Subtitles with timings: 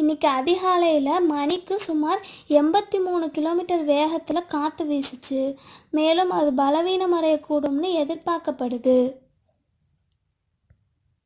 [0.00, 0.90] இன்று அதிகாலை
[1.28, 2.20] மணிக்கு சுமார்
[2.56, 3.60] 83 km
[3.86, 5.46] வேகத்தில் காற்று வீசியது
[5.92, 8.98] மேலும் அது பலவீனமடையக்கூடும் என எதிர்பார்க்கப்படுகிறது